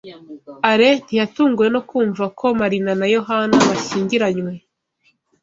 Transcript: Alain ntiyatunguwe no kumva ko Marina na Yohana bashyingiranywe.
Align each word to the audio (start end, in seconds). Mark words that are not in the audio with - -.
Alain 0.71 0.99
ntiyatunguwe 1.05 1.67
no 1.75 1.81
kumva 1.89 2.25
ko 2.39 2.45
Marina 2.59 2.91
na 2.99 3.07
Yohana 3.15 3.55
bashyingiranywe. 3.69 4.53